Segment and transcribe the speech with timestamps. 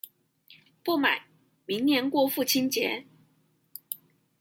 [0.83, 1.27] 不買，
[1.67, 3.05] 明年過父親節